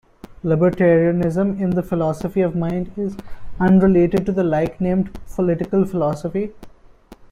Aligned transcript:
Libertarianism 0.43 1.59
in 1.59 1.69
the 1.69 1.83
philosophy 1.83 2.41
of 2.41 2.55
mind 2.55 2.91
is 2.97 3.15
unrelated 3.59 4.25
to 4.25 4.31
the 4.31 4.43
like-named 4.43 5.11
political 5.35 5.85
philosophy. 5.85 6.53